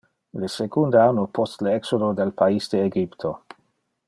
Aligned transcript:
Le 0.43 0.47
secunde 0.53 0.97
anno 1.01 1.25
post 1.37 1.61
le 1.67 1.75
exodo 1.75 2.11
del 2.21 2.33
pais 2.41 2.67
de 2.73 2.83
Egypto. 2.91 3.33